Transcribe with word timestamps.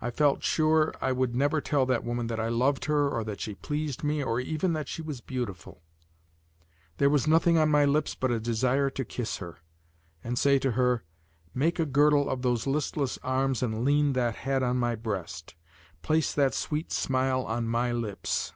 I 0.00 0.10
felt 0.10 0.42
sure 0.42 0.92
I 1.00 1.12
would 1.12 1.36
never 1.36 1.60
tell 1.60 1.86
that 1.86 2.02
woman 2.02 2.26
that 2.26 2.40
I 2.40 2.48
loved 2.48 2.86
her 2.86 3.08
or 3.08 3.22
that 3.22 3.40
she 3.40 3.54
pleased 3.54 4.02
me 4.02 4.20
or 4.20 4.40
even 4.40 4.72
that 4.72 4.88
she 4.88 5.00
was 5.00 5.20
beautiful; 5.20 5.80
there 6.98 7.08
was 7.08 7.28
nothing 7.28 7.56
on 7.56 7.68
my 7.68 7.84
lips 7.84 8.16
but 8.16 8.32
a 8.32 8.40
desire 8.40 8.90
to 8.90 9.04
kiss 9.04 9.36
her, 9.36 9.58
and 10.24 10.36
say 10.36 10.58
to 10.58 10.72
her: 10.72 11.04
"Make 11.54 11.78
a 11.78 11.86
girdle 11.86 12.28
of 12.28 12.42
those 12.42 12.66
listless 12.66 13.16
arms 13.22 13.62
and 13.62 13.84
lean 13.84 14.14
that 14.14 14.34
head 14.34 14.64
on 14.64 14.76
my 14.76 14.96
breast; 14.96 15.54
place 16.02 16.32
that 16.32 16.52
sweet 16.52 16.90
smile 16.90 17.42
on 17.44 17.68
my 17.68 17.92
lips." 17.92 18.54